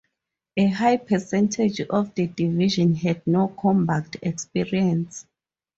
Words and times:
A 0.57 0.65
high 0.67 0.97
percentage 0.97 1.79
of 1.81 2.15
the 2.15 2.25
division 2.25 2.95
had 2.95 3.21
no 3.27 3.49
combat 3.49 4.15
experience. 4.23 5.27